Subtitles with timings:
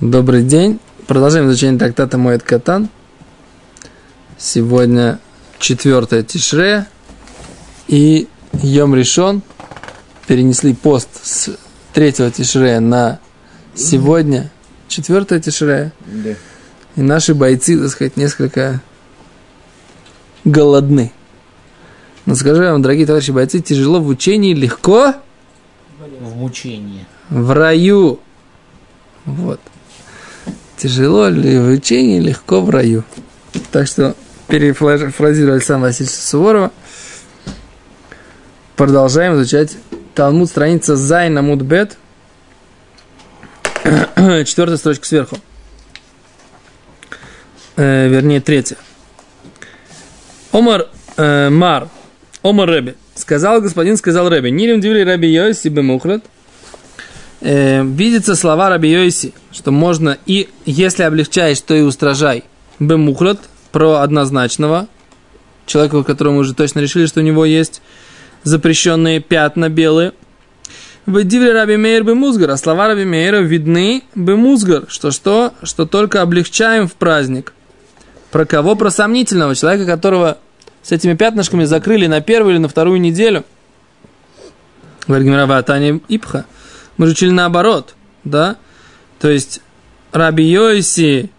[0.00, 0.78] Добрый день.
[1.08, 2.88] Продолжаем изучение трактата Моет Катан.
[4.36, 5.18] Сегодня
[5.58, 6.86] четвертое Тишре
[7.88, 8.28] и
[8.62, 9.42] Йом Решон.
[10.28, 11.50] Перенесли пост с
[11.92, 13.18] третьего Тишре на
[13.74, 14.52] сегодня
[14.86, 15.90] четвертое Тишре.
[16.06, 16.34] Да.
[16.94, 18.80] И наши бойцы, так сказать, несколько
[20.44, 21.12] голодны.
[22.24, 25.14] Но скажу вам, дорогие товарищи бойцы, тяжело в учении, легко
[25.98, 27.04] В мучении.
[27.30, 28.20] в раю.
[29.24, 29.60] Вот.
[30.78, 33.02] Тяжело ли в учении, легко в раю.
[33.72, 34.14] Так что
[34.46, 36.72] перефразирую Александра Васильевича Суворова.
[38.76, 39.76] Продолжаем изучать
[40.14, 41.96] Талмуд, страница Зайн Амуд Бет.
[43.84, 45.38] Четвертая строчка сверху.
[47.76, 48.76] Э, вернее, третья.
[50.52, 50.86] Омар
[51.16, 51.88] э, Мар,
[52.42, 52.94] Омар Реби.
[53.16, 54.52] Сказал господин, сказал Реби.
[54.52, 56.24] Нилим дивли Раби Йоси бемухлет.
[57.40, 62.44] Э, видятся слова Раби Йоси, что можно и, если облегчаешь, то и устражай.
[62.78, 63.40] Бемухлет,
[63.72, 64.88] про однозначного.
[65.66, 67.82] Человека, у которого мы уже точно решили, что у него есть
[68.44, 70.12] запрещенные пятна белые.
[71.04, 75.52] В дивре Раби Мейер Бемузгар, а слова Раби Мейера видны Бемузгар, что что?
[75.62, 77.54] Что только облегчаем в праздник.
[78.30, 78.74] Про кого?
[78.76, 80.38] Про сомнительного человека, которого
[80.82, 83.44] с этими пятнышками закрыли на первую или на вторую неделю.
[85.06, 86.44] Говорит Гимрава Атани Ипха.
[86.98, 88.56] Мы же учили наоборот, да?
[89.20, 89.60] То есть
[90.12, 91.30] Раби Йоси,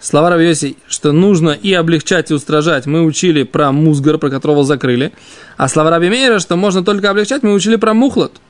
[0.00, 4.64] слова Раби Йоси, что нужно и облегчать, и устражать, мы учили про Музгар, про которого
[4.64, 5.12] закрыли.
[5.56, 8.40] А слова Раби Мейера, что можно только облегчать, мы учили про Мухлот,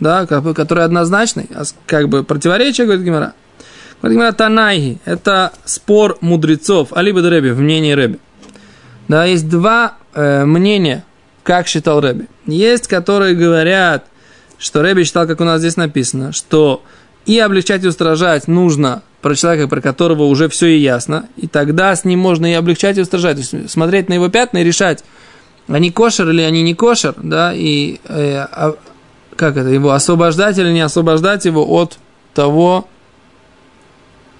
[0.00, 3.34] да, который однозначный, а как бы противоречие, говорит Гимара.
[4.00, 8.18] Говорит Гимара, Танайги, это спор мудрецов, алибо Рэби, в мнении Рэби.
[9.08, 11.04] Да, есть два э, мнения,
[11.42, 12.26] как считал Рэби.
[12.46, 14.06] Есть, которые говорят,
[14.58, 16.82] что Рэби считал, как у нас здесь написано, что
[17.26, 21.94] и облегчать, и устражать нужно про человека, про которого уже все и ясно, и тогда
[21.96, 23.36] с ним можно и облегчать, и устражать.
[23.36, 25.02] То есть смотреть на его пятна и решать,
[25.68, 28.76] они кошер или они не кошер, да, и э, а-
[29.36, 31.98] как это, его освобождать или не освобождать его от
[32.34, 32.86] того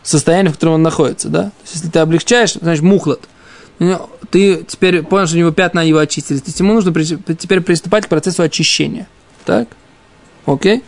[0.02, 1.42] состояния, в котором он находится, да.
[1.44, 3.22] То есть, если ты облегчаешь, значит, мухлот.
[3.78, 6.42] Ну, Ты теперь понял, что у него пятна его очистились.
[6.42, 7.04] То есть ему нужно при-
[7.34, 9.06] теперь приступать к процессу очищения.
[9.44, 9.68] Так?
[10.46, 10.78] Окей?
[10.78, 10.80] Э,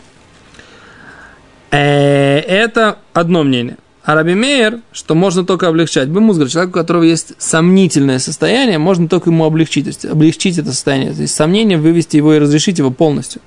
[1.69, 3.77] Это одно мнение.
[4.07, 6.07] А Раби Мейер, что можно только облегчать.
[6.07, 9.83] Бемузгар, человек, у которого есть сомнительное состояние, можно только ему облегчить.
[9.83, 11.13] То есть облегчить это состояние.
[11.13, 13.41] То есть сомнение, вывести его и разрешить его полностью.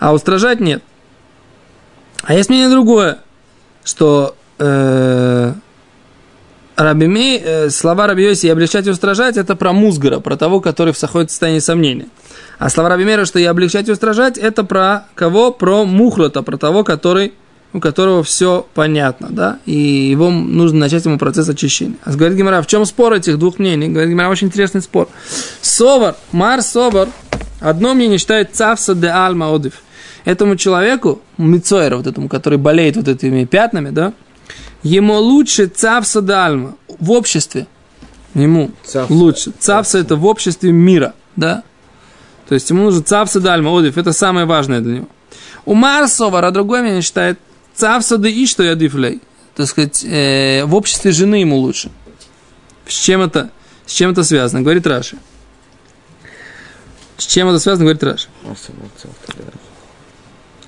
[0.00, 0.82] А устражать нет.
[2.24, 3.18] А есть мнение другое,
[3.84, 5.54] что э,
[6.74, 10.60] Раби Мей, э, слова Раби Йоси и облегчать и устражать, это про Музгара, про того,
[10.60, 12.08] который в состоянии сомнения.
[12.58, 15.52] А слова Раби что и облегчать и устражать, это про кого?
[15.52, 17.32] Про Мухлота, про того, который,
[17.72, 21.96] у которого все понятно, да, и его нужно начать ему процесс очищения.
[22.04, 23.88] А говорит Гимара, в чем спор этих двух мнений?
[23.88, 25.08] Говорит Гимара, очень интересный спор.
[25.60, 27.08] Совар, Мар Совар,
[27.60, 29.74] одно мнение считает Цавса де Альма Одив.
[30.24, 34.12] Этому человеку, Мицойра, вот этому, который болеет вот этими пятнами, да,
[34.82, 37.68] ему лучше Цавса де Альма в обществе.
[38.34, 39.12] Ему Цавса.
[39.12, 39.52] лучше.
[39.58, 41.62] Цавса это в обществе мира, да.
[42.48, 45.08] То есть ему нужен Цавса де Альма Одив, это самое важное для него.
[45.66, 47.38] У Марсова, а другой мнение считает
[47.74, 49.20] Цавса де Ишто Ядифлей.
[49.54, 51.90] Так сказать, э, в обществе жены ему лучше.
[52.86, 53.50] С чем это,
[53.86, 54.62] с чем это связано?
[54.62, 55.18] Говорит Раши.
[57.18, 58.28] С чем это связано, говорит Раши.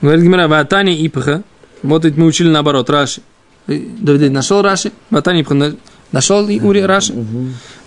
[0.02, 1.42] Говорит Гимара, Ватани Ипха.
[1.82, 3.22] Вот ведь мы учили наоборот, Раши.
[3.68, 4.92] Э, Давид, нашел Раши?
[5.08, 5.76] Ватани Ипха.
[6.12, 7.12] На- Нашел и Ури Раши?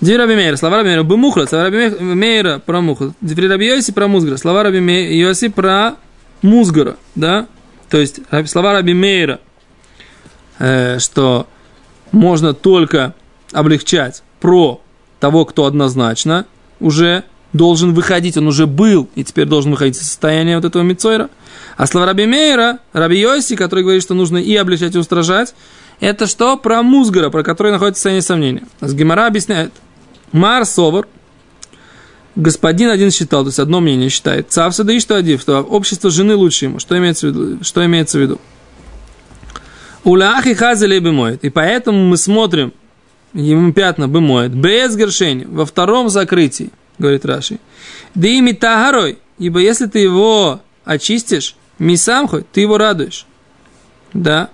[0.01, 3.13] Две Раби Мейра, слова Раби Мейра, Бумухла, слова Раби Мей- Мейра про Мухла.
[3.22, 4.79] Две Раби Йоси про Музгара, слова Раби
[5.17, 5.95] Йоси про
[6.41, 7.47] Музгара, да?
[7.89, 9.39] То есть слова Раби Мейра,
[10.59, 11.47] э, что
[12.12, 13.13] можно только
[13.51, 14.81] облегчать про
[15.19, 16.45] того, кто однозначно
[16.79, 17.23] уже
[17.53, 21.29] должен выходить, он уже был и теперь должен выходить из состояния вот этого Мицойра.
[21.78, 25.53] А слова Раби Мейра, Раби Йоси, который говорит, что нужно и облегчать, и устражать,
[26.00, 26.57] это что?
[26.57, 28.63] Про Музгара, про который находится в состоянии сомнения.
[28.81, 29.72] С Гемора объясняет.
[30.31, 31.07] Мар Совар,
[32.36, 36.36] господин один считал, то есть одно мнение считает, да и что один, что общество жены
[36.36, 36.80] лучше ему.
[36.80, 37.63] Что имеется в виду?
[37.63, 38.42] Что имеется в виду?
[40.04, 41.44] Улахи хазали бемоет.
[41.44, 42.74] И поэтому мы смотрим,
[43.34, 47.60] ему пятна бемоет, без гершени, во втором закрытии, говорит Раши.
[48.16, 53.25] Да ими тагарой, ибо если ты его очистишь, мисам хоть, ты его радуешь.
[54.13, 54.50] Да.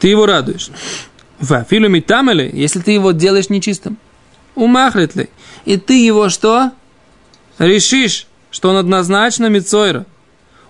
[0.00, 0.70] Ты его радуешь.
[1.68, 3.96] Филу митамели, если ты его делаешь нечистым.
[4.54, 5.28] Умахлит ли.
[5.64, 6.72] И ты его что?
[7.58, 10.06] Решишь, что он однозначно Мицойра.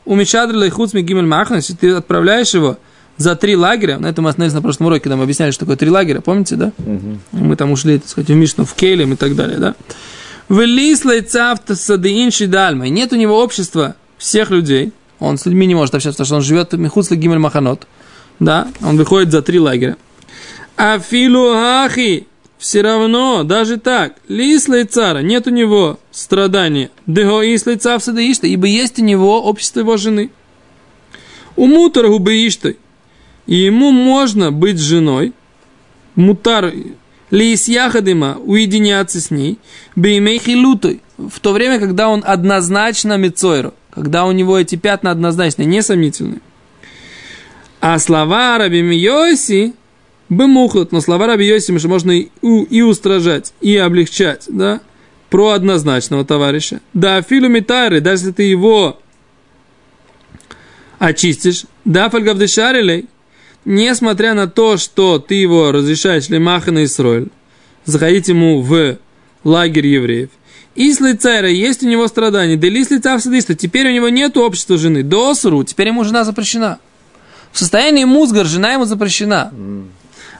[0.04, 2.78] У Мишадрила и Хуцми Гимель Махна, если ты отправляешь его
[3.16, 5.76] за три лагеря, на этом мы остановились на прошлом уроке, когда мы объясняли, что такое
[5.76, 6.72] три лагеря, помните, да?
[7.32, 9.74] Мы там ушли, так сказать, в Мишну, в Кейлем и так далее, да?
[10.48, 12.88] Велис лайцавта садеинши дальма.
[12.88, 14.92] Нет у него общества всех людей.
[15.18, 17.86] Он с людьми не может общаться, потому что он живет в Михуцле Гимель Маханот.
[18.40, 19.96] Да, он выходит за три лагеря.
[20.76, 22.26] А филу ахи,
[22.58, 26.90] все равно, даже так, лислай цара, нет у него страдания.
[27.06, 30.30] Дего ислай цав садаишта, ибо есть у него общество его жены.
[31.56, 32.78] У мутар губеиштой,
[33.46, 35.34] и ему можно быть женой,
[36.14, 36.72] мутар
[37.30, 39.58] лис яхадима, уединяться с ней,
[39.96, 45.62] беймей хилутой, в то время, когда он однозначно мецойро, когда у него эти пятна однозначно
[45.62, 46.40] несомнительные.
[47.80, 49.74] А слова Раби Миоси
[50.30, 54.80] бымухлот, но слова Раби Йоси можно и, и устражать, и облегчать, да,
[55.28, 56.80] про однозначного товарища.
[56.94, 58.98] Да, филу митайры, даже если ты его
[60.98, 63.06] очистишь, да, фальгавдешарилей,
[63.64, 67.28] несмотря на то, что ты его разрешаешь лемаха на Исроиль,
[67.84, 68.98] заходить ему в
[69.44, 70.30] лагерь евреев,
[70.76, 75.02] Ислы царя, есть у него страдания, да лисли цавсадиста, теперь у него нет общества жены,
[75.02, 76.78] досру, теперь ему жена запрещена.
[77.52, 79.52] В состоянии музгар жена ему запрещена.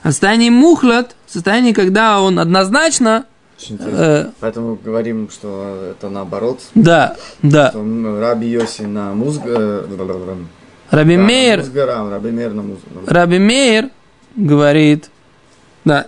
[0.03, 3.25] А в состоянии мухлят, в состоянии, когда он однозначно...
[3.69, 6.61] Э, Поэтому говорим, что это наоборот.
[6.73, 7.69] Да, да.
[7.69, 9.41] Что Раби Йоси на музг...
[9.45, 9.85] Э,
[10.89, 11.59] Раби да, Мейер...
[11.59, 12.81] Музгарам, Раби Мейер на музг...
[13.05, 13.89] Раби Мейер
[14.35, 15.11] говорит...
[15.85, 16.07] Да.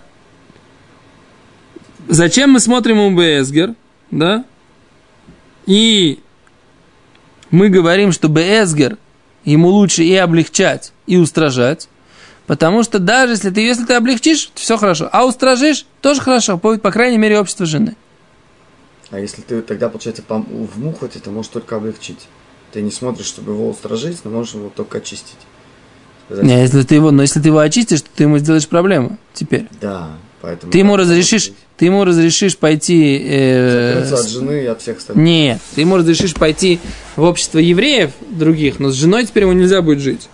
[2.08, 3.74] Зачем мы смотрим у Безгер?
[4.10, 4.44] Да?
[5.66, 6.20] И
[7.50, 8.98] мы говорим, что Безгер
[9.44, 11.88] ему лучше и облегчать, и устражать,
[12.46, 15.08] Потому что даже если ты, если ты облегчишь, все хорошо.
[15.12, 16.58] А устражишь, тоже хорошо.
[16.58, 17.96] Будет, по крайней мере, общество жены.
[19.10, 22.26] А если ты тогда, получается, в мухоте, ты можешь только облегчить.
[22.72, 25.38] Ты не смотришь, чтобы его устражить, но можешь его только очистить.
[26.26, 29.18] Сказать, не, если ты его, но если ты его очистишь, то ты ему сделаешь проблему
[29.32, 29.68] теперь.
[29.80, 30.10] Да,
[30.40, 30.72] поэтому.
[30.72, 33.20] Ты ему разрешишь, ты ему разрешишь пойти.
[33.26, 35.24] Э, от жены и от всех остальных.
[35.24, 36.80] Нет, ты ему разрешишь пойти
[37.16, 40.28] в общество евреев других, но с женой теперь ему нельзя будет жить.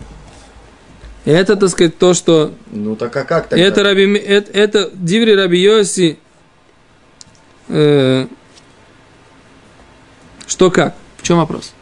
[1.24, 2.52] Это, так сказать, то, что...
[2.70, 3.64] Ну, так а как тогда?
[3.64, 6.18] Это, раби, это, это Диври Раби Йоси...
[7.68, 8.26] Э,
[10.46, 10.96] что как?
[11.18, 11.72] В чем вопрос?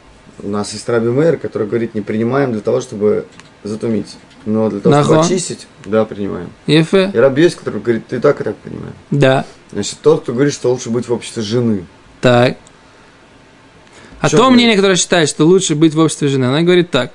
[0.41, 3.27] У нас есть Раби Мейер, который говорит, не принимаем для того, чтобы
[3.65, 4.17] затумить.
[4.49, 6.49] Но для того, чтобы очистить, да, принимаем.
[6.67, 7.11] Ефе.
[7.13, 8.95] И Раби Йоси, который говорит, ты так и так принимаем.
[9.11, 9.45] Да.
[9.73, 11.85] Значит, тот, кто говорит, что лучше быть в обществе жены.
[12.23, 12.57] Так.
[14.21, 17.13] А то мнение, которое считает, что лучше быть в обществе жены, она говорит так,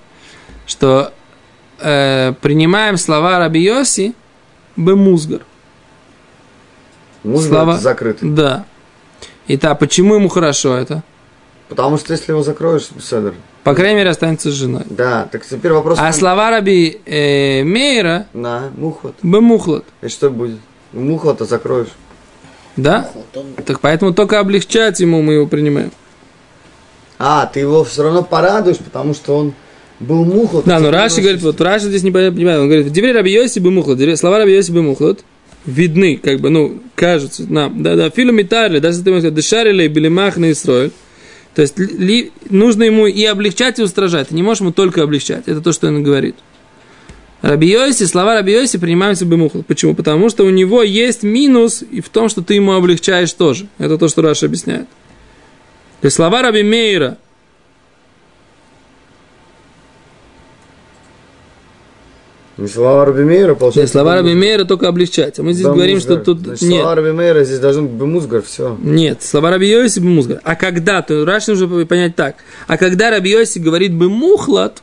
[0.68, 1.12] что
[1.80, 4.14] э, принимаем слова Раби Йоси
[4.76, 5.42] бемузгар.
[7.24, 7.78] Музгар слова...
[7.78, 8.30] закрытый.
[8.30, 8.66] Да.
[9.48, 11.04] Итак, почему ему хорошо это?
[11.70, 13.34] Потому что если его закроешь, Седер.
[13.64, 14.84] По крайней мере, останется с женой.
[14.90, 15.98] Да, так теперь вопрос.
[16.02, 18.28] А слова Раби э, Мейра.
[18.34, 19.16] На, мухлот.
[19.24, 19.86] Бемухлот.
[20.02, 20.60] И что будет?
[20.92, 21.88] Мухлота закроешь.
[22.76, 23.10] Да?
[23.66, 25.92] Так поэтому только облегчать ему мы его принимаем.
[27.20, 29.54] А, ты его все равно порадуешь, потому что он
[30.00, 30.66] был мухлот.
[30.66, 33.72] Да, но Раши говорит, вот Раши здесь не понимает, он говорит, Деври Раби Йоси бы
[33.72, 35.24] мухлот, слова Раби Йоси бы мухлот,
[35.66, 39.36] видны, как бы, ну, кажутся нам, да, да, филу митарли, даже если ты можешь сказать,
[39.36, 40.92] дешарили, белимах на Исроиль,
[41.56, 45.44] то есть ли, нужно ему и облегчать, и устражать, ты не можешь ему только облегчать,
[45.46, 46.36] это то, что он говорит.
[47.42, 49.66] Раби Йоси, слова Раби Йоси принимаемся бы мухлот.
[49.68, 49.96] Почему?
[49.96, 53.68] Потому что у него есть минус и в том, что ты ему облегчаешь тоже.
[53.78, 54.88] Это то, что Раша объясняет.
[56.00, 57.18] То есть слова Раби Мейра,
[62.64, 63.82] Не слова Раби Мейра, получается.
[63.82, 65.38] Нет, слова Раби Мейра только облегчать.
[65.38, 66.80] А мы здесь говорим, что тут Значит, нет.
[66.80, 68.78] Слова Раби Мейра здесь должны быть музгар, все.
[68.82, 70.40] Нет, слова Раби Йоси музгар.
[70.46, 72.38] А когда, то Раши нужно понять так.
[72.68, 74.82] А когда Раби Йоси говорит бы мухлад,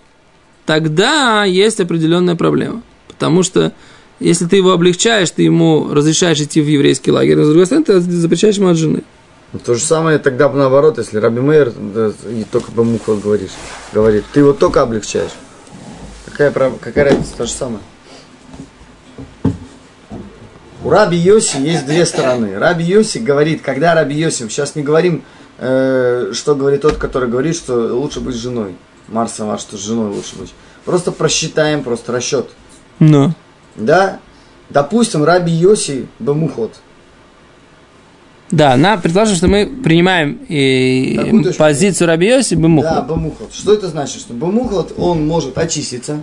[0.66, 2.82] тогда есть определенная проблема.
[3.08, 3.72] Потому что
[4.18, 7.86] если ты его облегчаешь, ты ему разрешаешь идти в еврейский лагерь, но с другой стороны,
[7.86, 9.04] ты запрещаешь ему от жены.
[9.54, 12.12] Ну, то же самое тогда наоборот, если Раби Мейер да,
[12.52, 13.52] только бы мухлад говоришь,
[13.94, 15.32] говорит, ты его только облегчаешь.
[16.40, 17.36] Какая, какая разница?
[17.36, 17.82] То же самое.
[20.82, 22.58] У Раби Йоси есть две стороны.
[22.58, 25.22] Раби Йоси говорит, когда Раби Йоси, сейчас не говорим,
[25.58, 28.74] э, что говорит тот, который говорит, что лучше быть женой.
[29.08, 30.54] Марса Мар, что с женой лучше быть.
[30.86, 32.48] Просто просчитаем, просто расчет.
[33.00, 33.34] Ну.
[33.76, 34.18] Да?
[34.70, 36.76] Допустим, Раби Йоси Бамухот.
[38.50, 42.90] Да, на, предположим, что мы принимаем и позицию Раби Йоси Бамухот.
[42.90, 43.54] Да, Бамухот.
[43.54, 44.20] Что это значит?
[44.20, 46.22] Что Бамухот, он может очиститься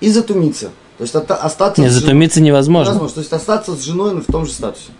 [0.00, 0.70] и затумиться.
[0.98, 2.90] То есть остаться Нет, затумиться невозможно.
[2.90, 3.14] невозможно.
[3.14, 4.90] То есть остаться с женой но в том же статусе.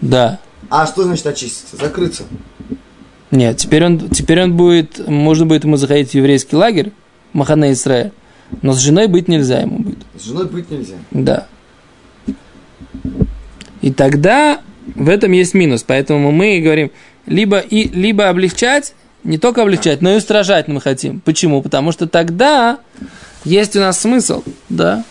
[0.00, 0.38] Да.
[0.70, 1.76] А что значит очиститься?
[1.76, 2.24] Закрыться.
[3.30, 6.92] Нет, теперь он, теперь он будет, можно будет ему заходить в еврейский лагерь,
[7.32, 8.12] Махана Исраэль,
[8.62, 9.98] Но с женой быть нельзя ему будет.
[10.18, 10.94] С женой быть нельзя.
[11.10, 11.46] Да.
[13.82, 14.60] И тогда
[14.94, 15.82] в этом есть минус.
[15.86, 16.90] Поэтому мы говорим,
[17.26, 21.20] либо, и, либо облегчать, не только облегчать, но и устражать мы хотим.
[21.20, 21.62] Почему?
[21.62, 22.78] Потому что тогда
[23.44, 25.04] есть у нас смысл, да?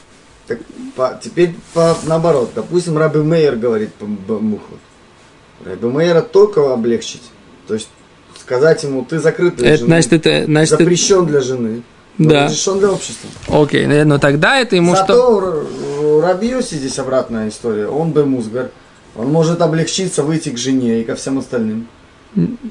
[0.48, 0.60] Так,
[0.96, 2.52] по- теперь по- наоборот.
[2.54, 4.80] Допустим, Раби Мейер говорит по Б- Мухлот.
[5.66, 7.22] Раби Мейера только облегчить.
[7.68, 7.88] То есть
[8.40, 9.88] сказать ему, ты закрыт для Это, жены.
[9.88, 11.82] значит, это, значит, это- запрещен для жены.
[12.20, 12.44] но Да.
[12.46, 13.30] Разрешен для общества.
[13.48, 15.08] окей, но тогда это ему что?
[15.08, 15.66] Зато
[16.02, 17.88] у Раби Йоси здесь обратная история.
[17.88, 18.70] Он Бемузгар.
[19.16, 21.88] Он может облегчиться, выйти к жене и ко всем остальным.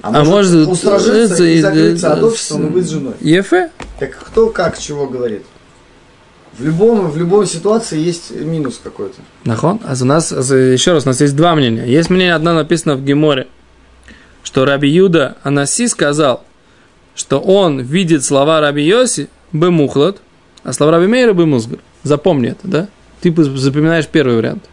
[0.02, 3.14] А может устражиться э, и закрыться от э, общества, но быть с женой.
[3.20, 3.70] Ефе?
[4.00, 5.44] Так кто как чего говорит?
[6.58, 9.20] В любом, в любой ситуации есть минус какой-то.
[9.44, 9.80] Нахон.
[9.84, 11.86] А у нас, а еще раз, у нас есть два мнения.
[11.86, 13.46] Есть мнение, одно написано в Геморе,
[14.42, 16.44] что Раби Юда Анаси сказал,
[17.14, 20.20] что он видит слова Раби Йоси Бемухлот,
[20.64, 21.78] а слова Раби Мейра Бемузгар.
[22.02, 22.88] Запомни это, да?
[23.20, 24.64] Ты запоминаешь первый вариант.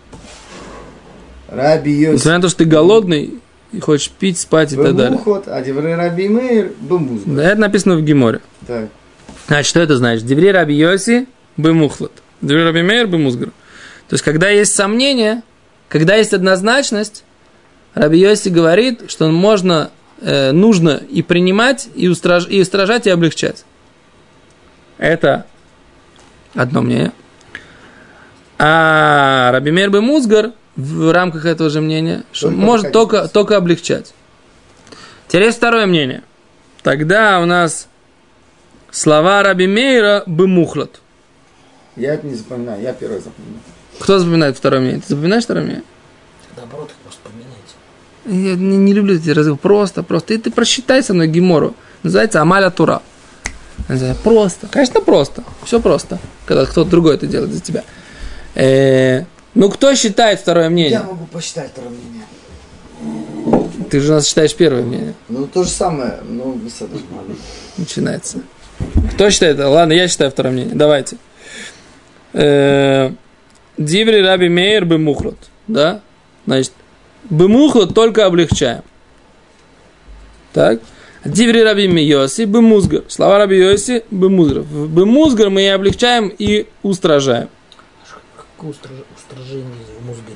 [1.51, 2.13] Раби Йоси.
[2.15, 3.39] Несмотря на то, что ты голодный
[3.71, 5.19] и хочешь пить, спать и так далее.
[5.47, 7.35] А Деврей Раби Мейр Бемузгар.
[7.35, 8.41] Да, это написано в Геморе.
[8.65, 8.89] Так.
[9.47, 10.25] Значит, что это значит?
[10.25, 11.27] Деври Раби Йоси
[11.57, 12.11] Бемухлот.
[12.41, 13.49] Деври Раби Мейр Бемузгар.
[14.07, 15.41] То есть, когда есть сомнение,
[15.87, 17.23] когда есть однозначность,
[17.93, 19.91] Раби Йоси говорит, что можно,
[20.21, 23.65] э, нужно и принимать, и, устраж, и устражать, и облегчать.
[24.97, 25.45] Это
[26.53, 27.11] одно мнение.
[28.57, 34.13] А Раби Мейр Бемузгар в рамках этого же мнения, что Только может только, только облегчать.
[35.27, 36.23] Теперь есть второе мнение.
[36.81, 37.87] Тогда у нас
[38.89, 41.01] слова Раби Мейра Бемухлот.
[41.95, 43.59] Я это не запоминаю, я первый запоминаю.
[43.99, 45.01] Кто запоминает второе мнение?
[45.01, 45.83] Ты запоминаешь второе мнение?
[46.55, 48.49] Наоборот, просто поменяйте.
[48.49, 49.59] Я не, не люблю эти разговоры.
[49.61, 50.33] Просто, просто.
[50.33, 51.75] И ты просчитай со мной Гимору.
[52.03, 53.01] Называется Амаля Тура.
[54.23, 54.67] Просто.
[54.67, 55.43] Конечно, просто.
[55.65, 56.19] Все просто.
[56.45, 57.83] Когда кто-то другой это делает за тебя.
[59.55, 60.91] Ну, кто считает второе мнение?
[60.91, 62.25] Я могу посчитать второе мнение.
[63.89, 65.13] Ты же у нас считаешь первое мнение.
[65.29, 66.99] Ну, то же самое, ну, без этого.
[67.15, 67.35] ладно.
[67.77, 68.41] Начинается.
[69.13, 69.57] Кто считает?
[69.59, 70.75] Ладно, я считаю второе мнение.
[70.75, 71.17] Давайте.
[72.33, 73.11] Э,
[73.77, 75.37] Диври Раби Мейер Бемухлот.
[75.67, 76.01] Да?
[76.45, 76.73] Значит,
[77.29, 78.83] Бемухлот только облегчаем.
[80.53, 80.79] Так?
[81.25, 83.03] Диври Раби Йоси Бемузгар.
[83.07, 84.61] Слова Раби Йоси Бемузгар.
[84.61, 87.49] В Бемузгар мы и облегчаем, и устражаем.
[88.59, 90.35] Какое устраж- устражение в Музгаре?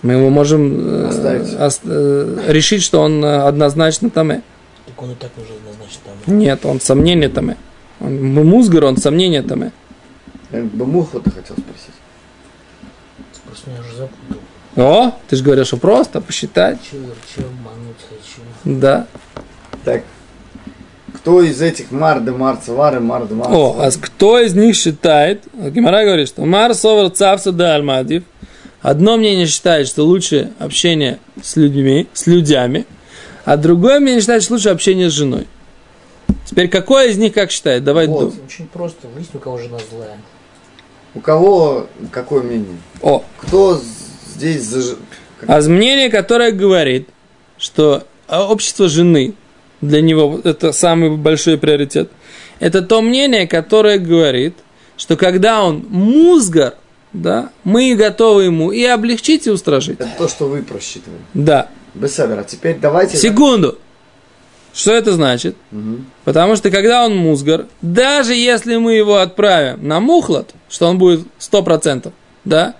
[0.00, 1.54] Мы его можем э, Оставить.
[1.60, 4.28] ос- э, решить, что он э, однозначно там.
[4.30, 6.38] Так он и так уже однозначно там.
[6.38, 7.54] Нет, он сомнение там.
[8.00, 9.64] Он Бемузгар, он сомнение там.
[10.50, 11.94] Я Бемухлота хотел спросить.
[13.44, 14.40] Просто меня уже запутал.
[14.76, 16.78] О, ты же говоришь, что просто посчитать.
[16.90, 18.40] Чего, чего обмануть хочу.
[18.64, 19.06] Да.
[19.84, 20.04] Так,
[21.26, 23.60] кто из этих Марды, Марцевары, Марды, Марцевары?
[23.60, 28.22] О, а кто из них считает, Гимара говорит, что Мар Совар Цавса да Альмадив,
[28.80, 32.84] одно мнение считает, что лучше общение с людьми, с людьми,
[33.44, 35.48] а другое мнение считает, что лучше общение с женой.
[36.44, 37.82] Теперь какое из них как считает?
[37.82, 38.32] Давай Вот.
[38.32, 39.08] ду- Очень просто.
[39.08, 40.18] Выяснить, у кого жена злая.
[41.16, 42.76] У кого какое мнение?
[43.02, 43.80] О, Кто
[44.36, 44.72] здесь
[45.40, 47.08] как- а мнение, которое говорит,
[47.58, 49.34] что а, общество жены
[49.80, 52.10] для него это самый большой приоритет,
[52.58, 54.54] это то мнение, которое говорит,
[54.96, 56.74] что когда он музгар,
[57.12, 60.00] да, мы готовы ему и облегчить, и устражить.
[60.00, 61.20] Это то, что вы просчитывали.
[61.34, 61.68] Да.
[61.94, 63.16] Беседер, а теперь давайте...
[63.16, 63.78] Секунду.
[64.74, 65.56] Что это значит?
[65.70, 66.04] Мгм.
[66.24, 71.26] Потому что когда он музгар, даже если мы его отправим на мухлот, что он будет
[71.40, 72.12] 100%,
[72.44, 72.74] да,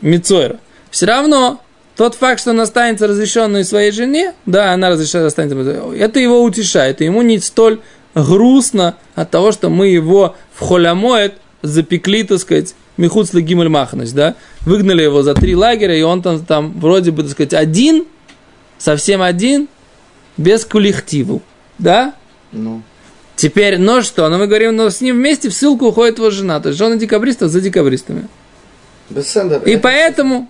[0.00, 0.60] Мицойра,
[0.92, 1.60] все равно
[2.02, 5.56] тот факт, что он останется разрешенной своей жене, да, она разрешена останется,
[5.96, 7.78] это его утешает, и ему не столь
[8.12, 14.34] грустно от того, что мы его в холямоет запекли, так сказать, Михуц Гимель Маханыч, да,
[14.62, 18.04] выгнали его за три лагеря, и он там, там вроде бы, так сказать, один,
[18.78, 19.68] совсем один,
[20.36, 21.40] без коллективу,
[21.78, 22.14] да,
[22.50, 22.82] Ну,
[23.36, 26.58] Теперь, ну что, ну мы говорим, но с ним вместе в ссылку уходит его жена.
[26.58, 28.26] То есть жена декабристов за декабристами.
[29.08, 30.48] Беседер, И поэтому,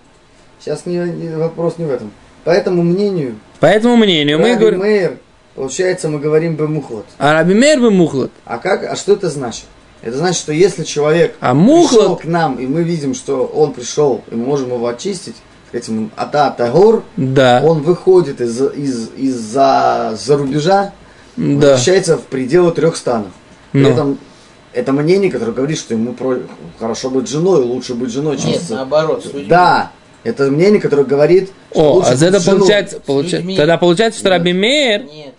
[0.65, 2.13] Сейчас не, не- вопрос не в этом.
[2.45, 5.19] По этому мнению, по этому мнению, мы говорим, Мейер,
[5.55, 7.07] получается, мы говорим Бемухлот.
[7.19, 8.31] а Раби Мейр бы мухлот.
[8.45, 9.65] А как, а что это значит?
[10.03, 13.73] Это значит, что если человек А пришел мухлот, к нам, и мы видим, что он
[13.73, 15.37] пришел, и мы можем его очистить,
[15.73, 20.93] этим ата тагор, да, он выходит из, из, из-за за рубежа,
[21.37, 23.29] да, возвращается в пределы трех станов.
[23.71, 23.89] При Ну.
[23.89, 24.19] этом
[24.75, 26.41] это мнение, которое говорит, что ему про-
[26.79, 29.47] хорошо быть женой, лучше быть женой, чем Нет, с- наоборот, с людьми.
[29.49, 29.93] Да,
[30.25, 34.53] это мнение, которое говорит, что О, лучше а это получается, получается, тогда получается, что Раби
[34.53, 35.35] Мейр, Нет,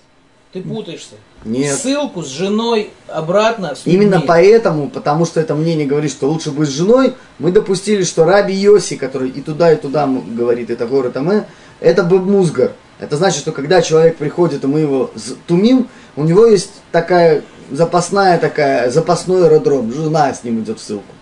[0.52, 1.16] ты путаешься.
[1.46, 1.76] Нет.
[1.78, 3.76] ссылку с женой обратно.
[3.76, 8.04] с Именно поэтому, потому что это мнение говорит, что лучше быть с женой, мы допустили,
[8.04, 11.46] что Раби Йоси, который и туда, и туда говорит, это город Аме,
[11.82, 12.72] это Бабмузгар.
[13.00, 15.12] Это значит, что когда человек приходит, и мы его
[15.48, 21.14] тумим, у него есть такая запасная такая, запасной аэродром, жена с ним идет в ссылку.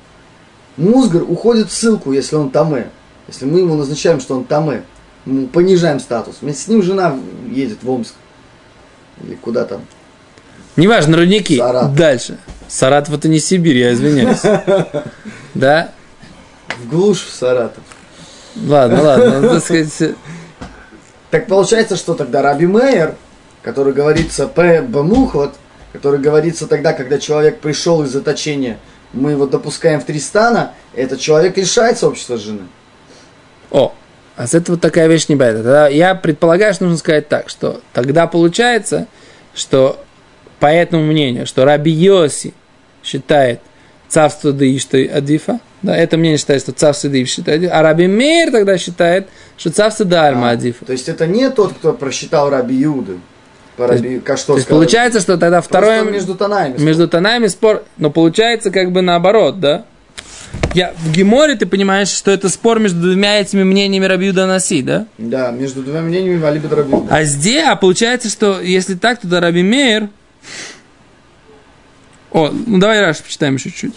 [0.78, 2.90] Музгар уходит в ссылку, если он таме.
[3.32, 4.84] Если мы ему назначаем, что он таме,
[5.24, 6.38] мы понижаем статус.
[6.42, 7.18] Вместе с ним жена
[7.50, 8.14] едет в Омск.
[9.24, 9.86] Или куда там.
[10.76, 11.58] Неважно, рудники.
[11.58, 11.96] Саратов.
[11.96, 12.38] Дальше.
[12.68, 14.42] Саратов это не Сибирь, я извиняюсь.
[15.54, 15.92] Да?
[16.78, 17.84] В глушь в Саратов.
[18.56, 19.40] Ладно, ладно.
[19.42, 20.16] ну, так сказать,
[21.30, 23.16] Так получается, что тогда Раби Мейер,
[23.62, 24.82] который говорится П.
[24.82, 25.56] Бамухот,
[25.94, 28.78] который говорится тогда, когда человек пришел из заточения,
[29.14, 32.68] мы его допускаем в три стана, этот человек лишается общества жены.
[33.72, 33.94] О,
[34.36, 35.58] а с этого такая вещь не бывает.
[35.58, 39.08] Тогда я предполагаю, что нужно сказать так, что тогда получается,
[39.54, 40.00] что
[40.60, 42.54] по этому мнению, что Раби Йоси
[43.04, 43.62] считает
[44.08, 48.52] царство Даишта Адифа, да, это мнение считает, что царство Даиш считает Адифа, а Раби Мейр
[48.52, 50.86] тогда считает, что царство Дальма А, Адифа.
[50.86, 53.18] То есть это не тот, кто просчитал Раби Юды.
[53.78, 56.04] По То есть- Раби, как что То есть получается, что тогда второе...
[56.04, 56.78] между тонами.
[56.78, 59.86] Между тонами спор, но получается как бы наоборот, да?
[60.74, 65.06] Я, в Геморе ты понимаешь, что это спор между двумя этими мнениями Рабиуда Наси, да?
[65.18, 67.08] Да, между двумя мнениями Валибет Раби Юда.
[67.14, 70.10] А здесь, а получается, что если так, то Раби Мейер...
[72.32, 73.96] О, ну давай Раш почитаем еще чуть.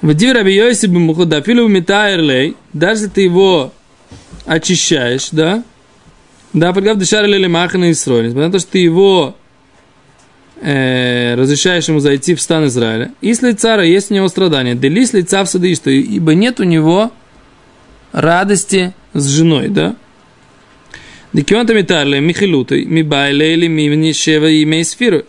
[0.00, 3.72] Вадив Раби Йоси Бамухуда, филу Митаерлей, даже ты его
[4.46, 5.62] очищаешь, да?
[6.54, 9.36] Да, прогав дышар лели махана и строились, потому что ты его
[10.62, 13.12] э, разрешаешь ему зайти в стан Израиля.
[13.20, 17.12] Если цара есть у него страдания, делис лица в сады, что ибо нет у него
[18.12, 19.96] радости с женой, да?
[21.32, 25.24] Декионта митарле, михилутой, мибайле или мивни шева имей сфиру.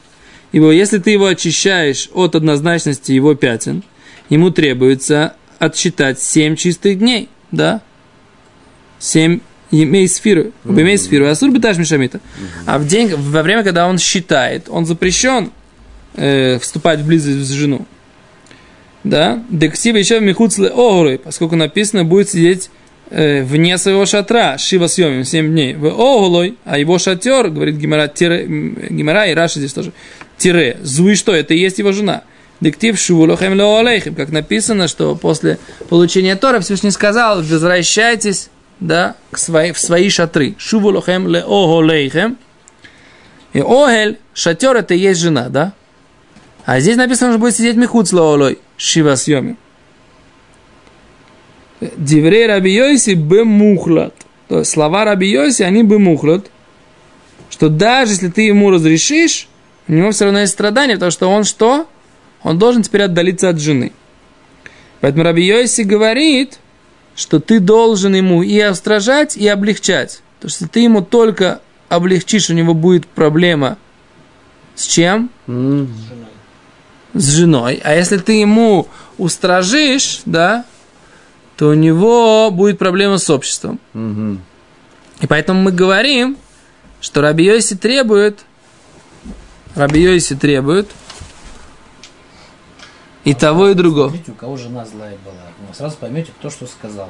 [0.52, 3.84] Ибо если ты его очищаешь от однозначности его пятен,
[4.30, 7.82] ему требуется отсчитать семь чистых дней, да?
[9.00, 9.40] Семь
[9.82, 12.20] имей сфиру, имей сфиру, асур беташ мишамита.
[12.66, 15.52] А в день, во время, когда он считает, он запрещен
[16.16, 17.86] э, вступать в близость с жену.
[19.04, 19.44] Да?
[19.50, 22.70] Дексива еще михуцле огры, поскольку написано, будет сидеть
[23.10, 25.76] э, вне своего шатра, шива съемим, 7 дней.
[25.76, 29.92] В оголой, а его шатер, говорит Гимара, тире, Гимара и Раши здесь тоже,
[30.38, 32.24] тире, зуи что, это и есть его жена.
[32.62, 35.58] Дектив шувулохем леолейхем, как написано, что после
[35.90, 38.50] получения Тора Всевышний сказал, возвращайтесь,
[38.84, 40.56] да, к свои, в свои шатры.
[40.58, 42.38] Шувулохем леоголейхем.
[43.54, 45.74] И огель, шатер, это и есть жена, да?
[46.66, 48.14] А здесь написано, что будет сидеть михуц
[48.78, 49.58] шива съемим.
[51.98, 54.14] Диврей Раби Йоси бемухлат.
[54.48, 56.50] То есть слова Раби Йоси, они бемухлат.
[57.50, 59.48] Что даже если ты ему разрешишь,
[59.88, 61.88] у него все равно есть страдания, потому что он что?
[62.42, 63.92] Он должен теперь отдалиться от жены.
[65.02, 66.60] Поэтому Раби Йоси говорит,
[67.16, 70.22] что ты должен ему и устражать, и облегчать.
[70.40, 73.78] Что если ты ему только облегчишь, у него будет проблема
[74.76, 75.30] с чем?
[75.46, 75.88] С женой.
[77.14, 80.66] с женой, а если ты ему устражишь, да,
[81.58, 83.80] то у него будет проблема с обществом.
[83.94, 84.42] Мгм.
[85.22, 86.38] И поэтому мы говорим,
[87.00, 88.40] что Раби Йоси требует,
[89.76, 90.90] Раби Йоси требует
[93.26, 94.10] и того, и другого.
[94.10, 95.34] Смотрите, у кого жена злая была.
[95.70, 97.10] Вы сразу поймете, кто что сказал.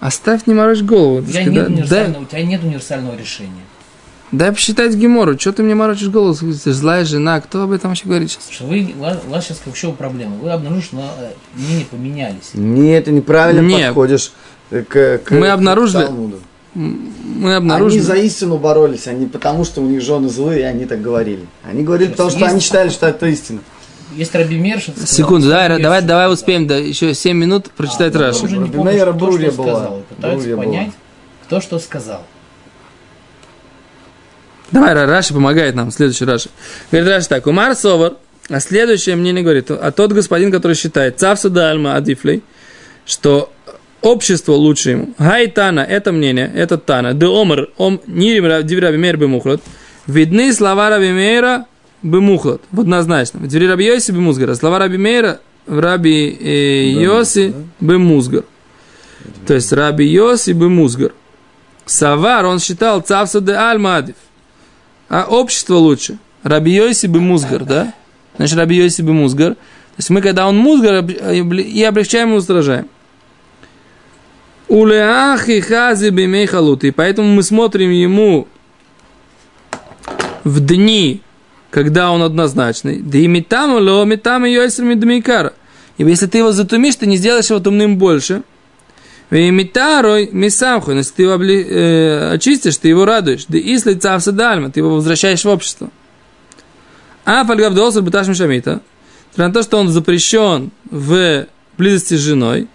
[0.00, 1.18] Оставь не морочь голову.
[1.18, 3.62] У тебя, сказать, нет да- универсального, у тебя нет универсального решения.
[4.32, 5.38] Дай, посчитать Гемору.
[5.38, 6.34] Что ты мне морочишь голову?
[6.34, 7.40] Злая жена.
[7.40, 8.48] Кто об этом вообще говорит сейчас?
[8.50, 10.34] Что вы, у вас- у вас сейчас вообще проблема.
[10.36, 12.50] Вы обнаружили, что э, мнения поменялись.
[12.54, 13.86] Не, ты неправильно Не.
[13.86, 14.32] подходишь
[14.70, 14.84] к,
[15.18, 16.40] к- Мы к обнаружили- Талмуду.
[16.74, 18.00] Мы Они обнаружили...
[18.00, 21.46] за истину боролись, они потому, что у них жены злые, они так говорили.
[21.64, 23.60] Они говорили, потому что Есть- они считали, что это истина.
[24.14, 24.94] Есть Раби Мершин.
[24.94, 28.44] сказал, Секунду, давай, есть- давай, давай успеем, да, еще 7 минут прочитать А, Раши.
[28.44, 29.74] Уже не помню, кто Брурья что была.
[29.74, 30.02] сказал.
[30.08, 30.64] Пытаются Брурья была.
[30.64, 30.90] понять,
[31.44, 32.22] кто что сказал.
[34.70, 36.48] Давай, Ра- Раши помогает нам, следующий Раши.
[36.90, 38.14] Говорит Раши так, Умар Совар,
[38.48, 42.42] а следующее мнение говорит, а тот господин, который считает, Цавса Дальма Адифлей,
[43.04, 43.52] что
[44.02, 45.14] общество лучше ему.
[45.18, 47.14] Гайтана, это мнение, это Тана.
[47.14, 49.62] Де Омар, ом, Нирим Дивраби Мейр Бемухлот.
[50.06, 51.66] Видны слова Раби Мейра
[52.76, 53.40] Однозначно.
[53.40, 54.54] В Диври Раби Йоси Бемузгара.
[54.54, 58.44] Слова Раби Мейра в Раби э, Йоси Бемузгар.
[59.46, 61.12] То есть Раби Йоси Бемузгар.
[61.84, 64.16] Савар, он считал Цавса де Альмадив.
[65.08, 66.18] А общество лучше.
[66.42, 67.92] Раби Йоси бы Музгар, да?
[68.36, 69.54] Значит, Раби Йоси бы Музгар.
[69.54, 72.88] То есть мы, когда он Музгар, об- и облегчаем, и устражаем.
[74.68, 76.92] Улеахи хази бимей халуты.
[76.92, 78.48] Поэтому мы смотрим ему
[80.44, 81.22] в дни,
[81.70, 85.52] когда он однозначный, да и метам ло метам и йойсер медмикара.
[85.98, 88.42] Ибо если ты его затумишь, ты не сделаешь его тумным больше.
[89.30, 93.46] И метарой мисамху, если ты его обли, э, очистишь, ты его радуешь.
[93.48, 95.90] Да и цавса дальма, ты его возвращаешь в общество.
[97.24, 98.82] А фальгав долсер буташ мишамита,
[99.36, 102.68] на то, что он запрещен в близости с женой,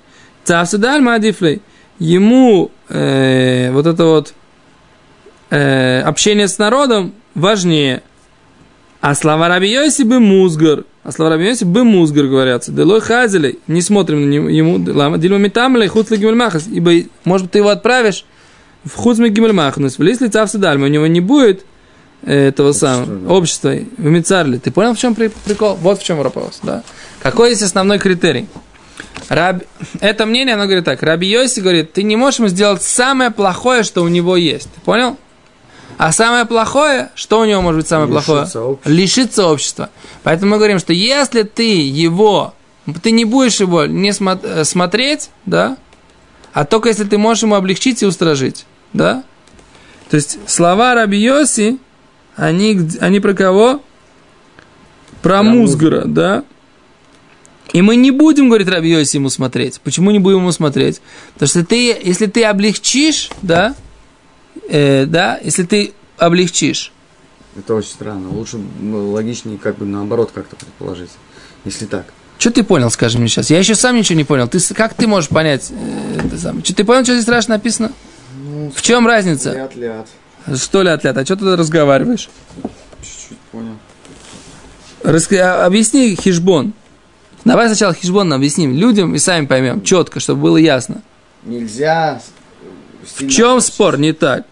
[0.44, 1.62] цавса дальма адифлей,
[2.00, 4.34] ему э, вот это вот
[5.52, 8.04] э, общение с народом важнее.
[9.02, 10.84] А слова Раби Йоси бы музгар.
[11.04, 12.72] А слова Раби Йоси бы музгар говорятся.
[12.72, 13.58] Делой хазелей.
[13.68, 14.80] Не смотрим на ему.
[14.94, 16.68] Лама дильма метамлей хуцли гимельмахас.
[16.68, 16.92] Ибо,
[17.24, 18.26] может быть, ты его отправишь
[18.84, 19.98] в хуцми гимельмахас.
[19.98, 21.66] В лис лица в у него не будет
[22.22, 23.34] э, этого общества, самого да.
[23.34, 24.60] общества в Мицарле.
[24.60, 25.76] Ты понял, в чем прикол?
[25.82, 26.60] Вот в чем вопрос.
[26.62, 26.84] Да?
[27.24, 28.48] Какой есть основной критерий?
[29.30, 29.64] Раб...
[30.00, 31.02] Это мнение, оно говорит так.
[31.02, 34.72] Раби Йоси говорит, ты не можешь ему сделать самое плохое, что у него есть.
[34.76, 35.18] Ты понял?
[35.98, 38.42] А самое плохое, что у него может быть самое Лишиться плохое?
[38.44, 38.90] Общества.
[38.90, 39.90] Лишиться общества.
[40.24, 42.54] Поэтому мы говорим, что если ты его,
[43.04, 45.78] ты не будешь его не э, смотреть, да,
[46.54, 49.24] а только если ты можешь ему облегчить и устражить, да.
[50.10, 51.78] То есть слова Раби Йоси,
[52.36, 53.82] они, они про кого?
[55.22, 56.44] Про, про Музгара, да.
[57.74, 59.80] И мы не будем, говорит Раби Йоси, ему смотреть.
[59.82, 61.02] Почему не будем ему смотреть?
[61.34, 63.76] Потому что ты, если ты облегчишь, да,
[64.70, 66.92] э, да, если ты облегчишь.
[67.58, 68.30] Это очень странно.
[68.30, 71.12] Лучше, ну, логичнее, как бы наоборот как-то предположить,
[71.66, 72.06] если так.
[72.38, 73.50] Что ты понял, скажи мне сейчас?
[73.50, 74.48] Я еще сам ничего не понял.
[74.48, 76.66] Ты, как ты можешь понять э, это самое?
[76.66, 77.92] Что, ты понял, что здесь страшно написано?
[78.44, 79.54] Ну, в чем разница?
[79.54, 80.08] Ляд-ляд.
[80.56, 81.18] Что ляд-ляд?
[81.18, 82.30] А что ты разговариваешь?
[83.04, 83.78] Чуть-чуть понял.
[85.04, 85.64] Раска...
[85.64, 86.74] А, объясни хижбон.
[87.46, 91.02] Давай сначала хижбон объясним людям и сами поймем четко, чтобы было ясно.
[91.44, 92.22] Нельзя.
[93.18, 94.46] В чем спор не так?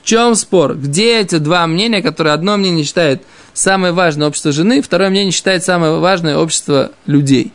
[0.00, 0.76] В чем спор?
[0.76, 5.62] Где эти два мнения, которые одно мнение считает самое важное общество жены, второе мнение считает
[5.62, 7.52] самое важное общество людей?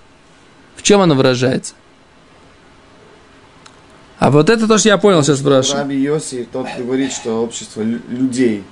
[0.75, 1.73] В чем оно выражается?
[4.19, 5.83] А вот это то, что я понял сейчас спрашиваю.
[5.83, 8.63] Раби Йоси, тот говорит, что общество людей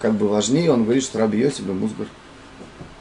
[0.00, 2.06] как бы важнее, он говорит, что Раби Йоси бы Музгар.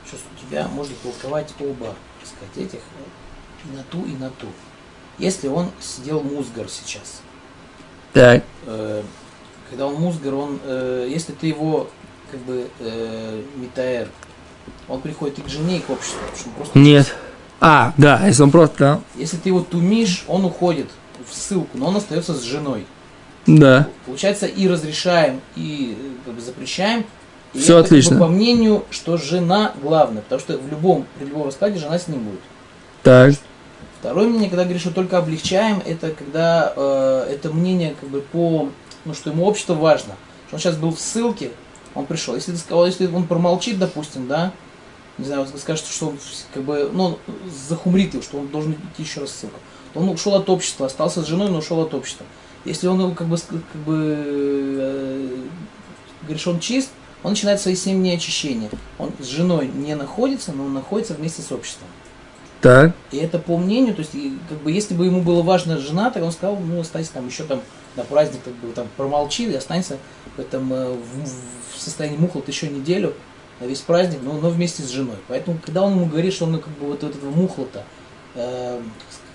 [0.05, 2.79] Сейчас у тебя можно толковать оба, так сказать, этих
[3.65, 4.47] и на ту, и на ту.
[5.17, 7.21] Если он сидел Музгар сейчас,
[8.13, 8.43] так.
[8.65, 9.01] Э,
[9.69, 11.89] когда он музгар, он, э, если ты его
[12.31, 14.09] как бы э, метаэр,
[14.87, 16.19] он приходит и к жене, и к обществу.
[16.57, 16.77] Просто...
[16.77, 17.15] Нет.
[17.59, 18.75] А, да, если он просто...
[18.77, 19.01] Да.
[19.15, 20.87] Если ты его тумишь, он уходит
[21.27, 22.85] в ссылку, но он остается с женой.
[23.47, 23.87] Да.
[24.05, 27.05] Получается, и разрешаем, и как бы, запрещаем.
[27.53, 28.11] И Все это, отлично.
[28.11, 31.97] Как бы, по мнению, что жена главная, потому что в любом, при любом раскладе жена
[31.97, 32.39] с ним будет.
[33.03, 33.35] Так.
[33.99, 38.69] Второе мнение, когда говоришь, что только облегчаем, это когда э, это мнение как бы по
[39.05, 40.15] ну, что ему общество важно.
[40.47, 41.51] Что он сейчас был в ссылке,
[41.93, 42.35] он пришел.
[42.35, 44.51] Если, если он промолчит, допустим, да,
[45.17, 46.19] не знаю, скажет, что он
[46.53, 47.17] как бы, ну,
[47.69, 49.59] захумрит его, что он должен идти еще раз в ссылку.
[49.93, 52.25] То он ушел от общества, остался с женой, но ушел от общества.
[52.65, 54.15] Если он как бы, как бы
[56.27, 56.89] э, он чист,
[57.23, 58.69] он начинает свои семь дней очищения.
[58.97, 61.87] Он с женой не находится, но он находится вместе с обществом.
[62.61, 62.93] Так.
[63.11, 64.13] И это по мнению, то есть,
[64.49, 67.43] как бы, если бы ему было важно жена, так он сказал, ну, останься там еще
[67.43, 67.61] там
[67.95, 69.97] на праздник, как бы там промолчи и останься
[70.35, 73.13] в этом э, в, в состоянии мухлот еще неделю
[73.59, 75.17] на весь праздник, но, но вместе с женой.
[75.27, 77.83] Поэтому, когда он ему говорит, что он как бы вот этого мухлота,
[78.35, 78.81] э,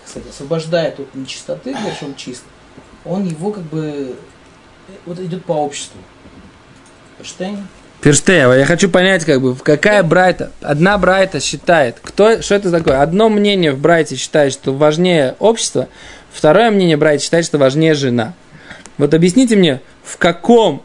[0.04, 2.42] кстати, освобождает от нечистоты, говорит, что он чист,
[3.04, 4.16] он его как бы
[5.06, 6.00] вот идет по обществу.
[7.18, 7.66] Ферштейн?
[8.02, 13.02] Ферштейн, я хочу понять, как бы, какая Брайта, одна Брайта считает, кто, что это такое?
[13.02, 15.88] Одно мнение в Брайте считает, что важнее общество,
[16.32, 18.32] второе мнение Брайта считает, что важнее жена.
[18.96, 20.82] Вот объясните мне, в каком,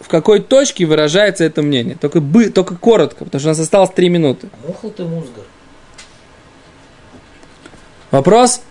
[0.00, 1.96] в какой точке выражается это мнение?
[2.00, 4.48] Только, бы, только коротко, потому что у нас осталось три минуты.
[4.66, 5.44] Мухал ты музгар.
[8.10, 8.62] Вопрос,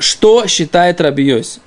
[0.00, 1.60] что считает Раби Йоси?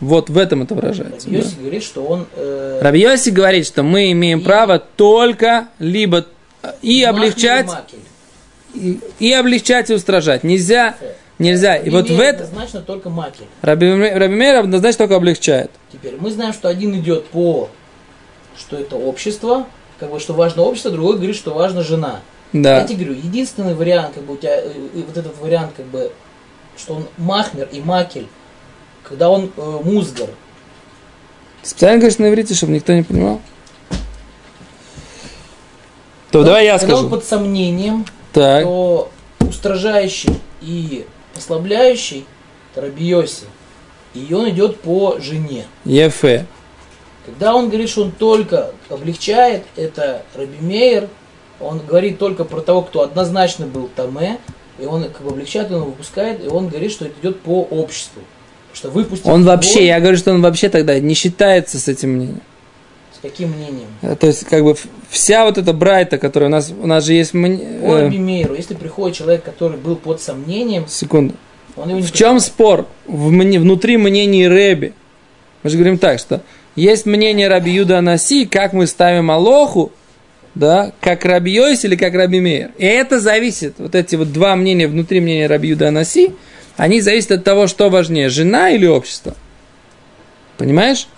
[0.00, 1.26] Вот в этом это выражается.
[1.26, 1.60] Раби Йоси да?
[1.60, 2.26] говорит, что он...
[2.36, 2.80] Э...
[2.82, 4.44] Раби Йоси говорит, что мы имеем и...
[4.44, 6.24] право только либо
[6.62, 7.68] э, и облегчать,
[8.74, 10.44] и, и облегчать и устражать.
[10.44, 10.94] Нельзя...
[10.98, 11.14] Фе.
[11.38, 11.74] Нельзя.
[11.74, 12.44] Раби и вот в это...
[12.44, 13.44] Однозначно только маки.
[13.62, 15.70] Раби, Раби Мейр однозначно только облегчает.
[15.92, 17.70] Теперь мы знаем, что один идет по,
[18.56, 19.66] что это общество,
[20.00, 22.20] как бы, что важно общество, другой говорит, что важна жена.
[22.52, 22.80] Да.
[22.80, 25.86] Я тебе говорю, единственный вариант, как бы у тебя, э, э, вот этот вариант, как
[25.86, 26.10] бы,
[26.76, 28.26] что он махмер и макель,
[29.08, 30.28] когда он э, музгар.
[31.62, 33.40] Специально говоришь на иврите, чтобы никто не понимал?
[36.30, 36.92] То, давай я скажу.
[36.92, 38.62] Когда он под сомнением, так.
[38.64, 42.26] то устражающий и ослабляющий,
[42.74, 43.46] Рабиоси,
[44.14, 45.66] и он идет по жене.
[45.84, 46.46] Ефе.
[47.26, 51.08] Когда он говорит, что он только облегчает, это Раби Мейер,
[51.60, 54.38] он говорит только про того, кто однозначно был Таме,
[54.78, 58.22] и он как бы облегчает, он выпускает, и он говорит, что это идет по обществу.
[58.78, 62.40] Что выпустить Он вообще, я говорю, что он вообще тогда не считается с этим мнением.
[63.12, 63.88] С каким мнением?
[64.02, 64.76] Э, То есть, как бы
[65.10, 67.34] вся вот эта брайта, которая у нас, у нас же есть...
[67.34, 71.34] э, Раби Мейеру, если приходит человек, который был под сомнением, секунду.
[71.76, 72.42] он его не В чем принимает.
[72.42, 72.86] спор?
[73.08, 74.92] В внутри мнений Рэби.
[75.64, 76.42] Мы же говорим так, что
[76.76, 79.90] есть мнение Раби Юда Анаси, как мы ставим Алоху,
[80.54, 82.70] да, как Раби Йойс или как Раби Мейер.
[82.78, 86.34] И это зависит, вот эти вот два мнения внутри мнения Раби Юда Анаси,
[86.78, 89.34] они зависят от того, что важнее, жена или общество.
[90.56, 91.08] Понимаешь?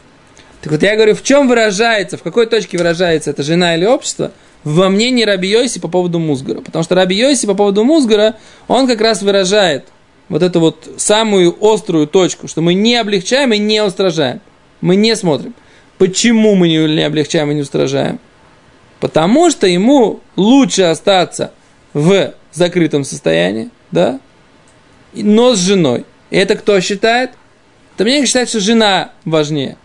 [0.62, 4.32] Так вот я говорю, в чем выражается, в какой точке выражается это жена или общество?
[4.64, 6.62] Во мнении Раби Йоси по поводу Музгара.
[6.62, 8.36] Потому что Раби Йоси по поводу Музгара,
[8.68, 9.84] он как раз выражает
[10.30, 14.40] вот эту вот самую острую точку, что мы не облегчаем и не устражаем.
[14.80, 15.54] Мы не смотрим.
[15.98, 18.18] Почему мы не облегчаем и не устражаем?
[18.98, 21.52] Потому что ему лучше остаться
[21.92, 24.20] в закрытом состоянии, да,
[25.12, 26.04] но с женой.
[26.30, 27.30] И это кто считает?
[27.94, 29.76] Это мнение считает, что жена важнее.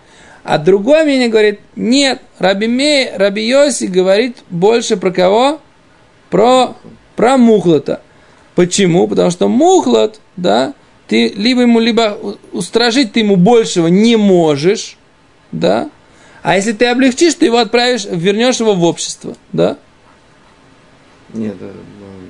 [0.43, 5.59] А другое мнение говорит, нет, Раби, Мей, Раби Йоси говорит больше про кого?
[6.29, 6.75] Про,
[7.15, 8.01] про мухлота.
[8.53, 9.07] Почему?
[9.07, 10.73] Потому что мухлот, да,
[11.07, 12.17] ты либо ему, либо
[12.51, 14.97] устражить ты ему большего не можешь,
[15.51, 15.89] да,
[16.41, 19.77] а если ты облегчишь, ты его отправишь, вернешь его в общество, да.
[21.33, 21.55] Нет,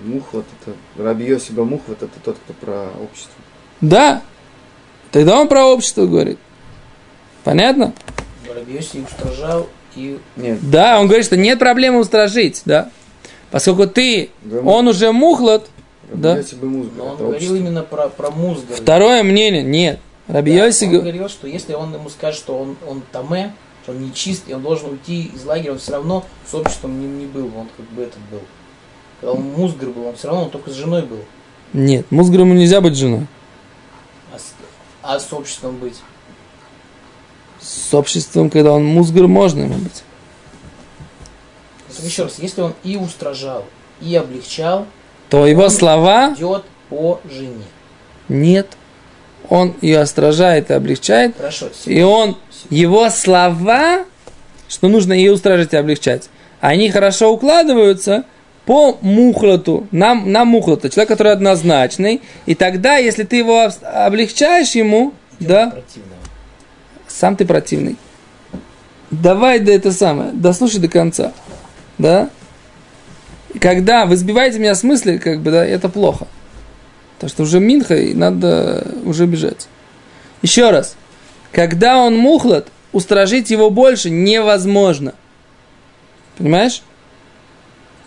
[0.06, 3.34] э, Мухват, это Раби Йосиба Мухват, это тот, кто про общество.
[3.82, 4.22] Да.
[5.12, 6.38] Тогда он про общество говорит.
[7.44, 7.94] Понятно?
[8.54, 12.90] Раби Йоси устражал и Нет, Да, он говорит, что нет проблемы устражить, да.
[13.52, 15.68] Поскольку ты, Да, он уже мухлот,
[16.12, 16.38] да.
[16.38, 18.76] Йосиба Музга, но он говорил именно про, про Музгар.
[18.76, 20.00] второе мнение, нет.
[20.28, 23.92] Раби Да, Йоси он говорил, что если он ему скажет, что он, он таме, что
[23.92, 27.26] он нечист, и он должен уйти из лагеря, он все равно с обществом не, не
[27.26, 28.42] был, он как бы этот был.
[29.26, 31.18] Когда он музгар был, он все равно он только с женой был,
[31.74, 33.26] Нет, Музгрому нельзя быть женой.
[34.32, 34.54] а с,
[35.02, 35.96] а с обществом быть.
[37.60, 40.04] С обществом, когда он Музгр, можно ему быть.
[41.88, 43.66] Так еще раз, если он и устражал,
[44.00, 44.86] и облегчал,
[45.32, 47.66] То его слова идет по жене.
[48.30, 48.78] нет.
[49.50, 51.36] Он ее остражает и облегчает.
[51.36, 52.38] Хорошо, И он,
[52.70, 54.06] его слова,
[54.68, 56.30] что нужно ее устражить и облегчать,
[56.62, 58.26] они хорошо укладываются
[58.66, 62.22] по мухлоту, на, на мухлота, человек, который однозначный.
[62.46, 66.16] И тогда, если ты его об- облегчаешь ему, да, противного.
[67.08, 67.98] сам ты противный.
[69.12, 71.32] Давай да это самое, дослушай до конца.
[71.98, 72.30] Да?
[73.62, 76.28] Когда вы сбиваете меня с мысли, как бы, да, это плохо.
[77.16, 79.68] Потому что уже Минха, и надо уже бежать.
[80.42, 80.96] Еще раз.
[81.52, 85.14] Когда он мухлот, устражить его больше невозможно.
[86.38, 86.82] Понимаешь?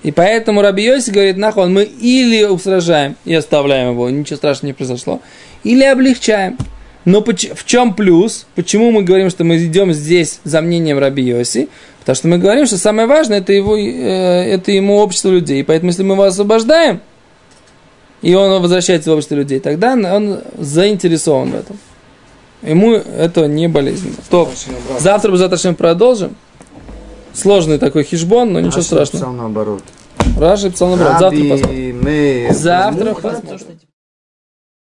[0.02, 4.72] И поэтому Раби Йоси говорит, нахон, мы или устражаем и оставляем его, ничего страшного не
[4.74, 5.20] произошло,
[5.64, 6.56] или облегчаем.
[7.04, 8.46] Но в чем плюс?
[8.54, 11.68] Почему мы говорим, что мы идем здесь за мнением Раби Йоси?
[12.00, 15.64] Потому что мы говорим, что самое важное это, его, э, это ему общество людей.
[15.64, 17.00] Поэтому если мы его освобождаем,
[18.20, 21.78] и он возвращается в общество людей, тогда он заинтересован в этом.
[22.62, 24.16] Ему это не болезненно.
[24.24, 24.50] Стоп.
[24.98, 26.34] Завтра мы завтра правдолжим.
[27.38, 29.22] Сложный такой хижбон, но ничего Раши страшного.
[29.22, 29.82] написал наоборот.
[30.36, 31.20] Раши писал наоборот.
[31.20, 32.54] Завтра посмотрим.
[32.54, 33.78] Завтра посмотрим.